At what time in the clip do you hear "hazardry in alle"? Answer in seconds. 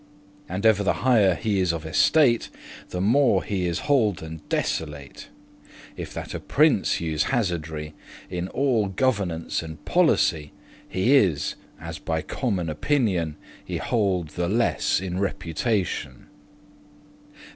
7.25-8.87